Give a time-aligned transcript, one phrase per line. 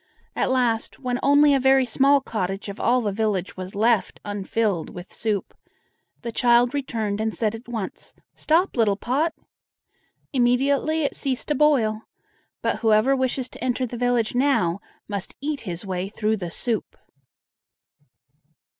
[0.35, 4.89] At last, when only a very small cottage of all the village was left unfilled
[4.89, 5.53] with soup,
[6.23, 9.35] the child returned and said at once: "Stop, little pot!"
[10.33, 12.01] Immediately it ceased to boil;
[12.63, 16.97] but whoever wishes to enter the village now must eat his way through the soup!!!